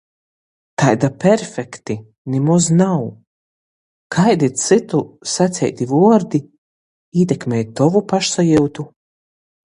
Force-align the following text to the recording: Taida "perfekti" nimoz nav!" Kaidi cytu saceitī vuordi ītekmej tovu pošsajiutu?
Taida 0.83 1.09
"perfekti" 1.23 1.95
nimoz 2.35 2.69
nav!" 2.79 3.03
Kaidi 4.17 4.49
cytu 4.63 5.03
saceitī 5.35 5.89
vuordi 5.93 6.43
ītekmej 7.27 7.63
tovu 7.83 8.05
pošsajiutu? 8.15 8.91